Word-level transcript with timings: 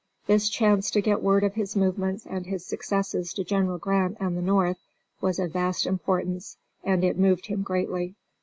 This 0.25 0.49
chance 0.49 0.89
to 0.89 0.99
get 1.01 1.21
word 1.21 1.43
of 1.43 1.53
his 1.53 1.75
movements 1.75 2.25
and 2.25 2.47
his 2.47 2.65
successes 2.65 3.33
to 3.35 3.43
General 3.43 3.77
Grant 3.77 4.17
and 4.19 4.35
the 4.35 4.41
North 4.41 4.77
was 5.21 5.37
of 5.37 5.53
vast 5.53 5.85
importance, 5.85 6.57
and 6.83 7.03
it 7.03 7.19
moved 7.19 7.45
him 7.45 7.61
greatly. 7.61 8.15